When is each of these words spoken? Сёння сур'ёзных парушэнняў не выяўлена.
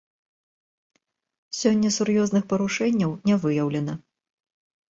Сёння 1.59 1.93
сур'ёзных 1.97 2.43
парушэнняў 2.55 3.11
не 3.29 3.35
выяўлена. 3.45 3.93